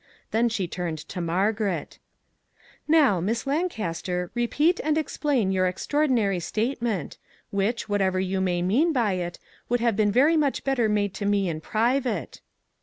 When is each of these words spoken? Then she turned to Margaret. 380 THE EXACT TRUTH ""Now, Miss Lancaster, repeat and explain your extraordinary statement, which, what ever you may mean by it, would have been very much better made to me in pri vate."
Then 0.31 0.49
she 0.49 0.67
turned 0.67 0.97
to 0.97 1.21
Margaret. 1.21 1.99
380 2.87 2.89
THE 2.89 2.89
EXACT 2.89 2.89
TRUTH 2.89 2.99
""Now, 3.03 3.19
Miss 3.19 3.45
Lancaster, 3.45 4.31
repeat 4.33 4.79
and 4.83 4.97
explain 4.97 5.51
your 5.51 5.67
extraordinary 5.67 6.39
statement, 6.39 7.19
which, 7.51 7.87
what 7.87 8.01
ever 8.01 8.19
you 8.19 8.41
may 8.41 8.63
mean 8.63 8.93
by 8.93 9.11
it, 9.13 9.37
would 9.69 9.79
have 9.79 9.95
been 9.95 10.11
very 10.11 10.35
much 10.37 10.63
better 10.63 10.89
made 10.89 11.13
to 11.13 11.27
me 11.27 11.47
in 11.47 11.61
pri 11.61 11.99
vate." 11.99 12.41